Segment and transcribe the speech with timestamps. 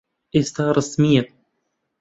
[0.35, 1.23] ئێستا ڕەسمییە.